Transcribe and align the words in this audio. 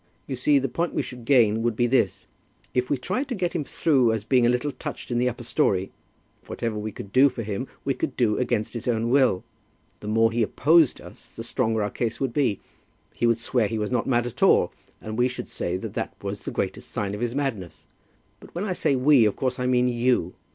You 0.25 0.35
see, 0.35 0.57
the 0.57 0.67
point 0.67 0.95
we 0.95 1.03
should 1.03 1.25
gain 1.25 1.61
would 1.61 1.75
be 1.75 1.85
this, 1.85 2.25
if 2.73 2.89
we 2.89 2.97
tried 2.97 3.27
to 3.27 3.35
get 3.35 3.53
him 3.53 3.63
through 3.63 4.13
as 4.13 4.23
being 4.23 4.47
a 4.47 4.49
little 4.49 4.71
touched 4.71 5.11
in 5.11 5.19
the 5.19 5.29
upper 5.29 5.43
story, 5.43 5.91
whatever 6.47 6.75
we 6.75 6.91
could 6.91 7.13
do 7.13 7.29
for 7.29 7.43
him, 7.43 7.67
we 7.85 7.93
could 7.93 8.17
do 8.17 8.35
against 8.39 8.73
his 8.73 8.87
own 8.87 9.11
will. 9.11 9.43
The 9.99 10.07
more 10.07 10.31
he 10.31 10.41
opposed 10.41 10.99
us 11.01 11.27
the 11.27 11.43
stronger 11.43 11.83
our 11.83 11.91
case 11.91 12.19
would 12.19 12.33
be. 12.33 12.59
He 13.13 13.27
would 13.27 13.37
swear 13.37 13.67
he 13.67 13.77
was 13.77 13.91
not 13.91 14.07
mad 14.07 14.25
at 14.25 14.41
all, 14.41 14.73
and 14.99 15.19
we 15.19 15.27
should 15.27 15.49
say 15.49 15.77
that 15.77 15.93
that 15.93 16.15
was 16.23 16.45
the 16.45 16.49
greatest 16.51 16.89
sign 16.89 17.13
of 17.13 17.21
his 17.21 17.35
madness. 17.35 17.85
But 18.39 18.55
when 18.55 18.63
I 18.65 18.73
say 18.73 18.95
we, 18.95 19.25
of 19.25 19.35
course 19.35 19.59
I 19.59 19.67
mean 19.67 19.87
you. 19.87 20.33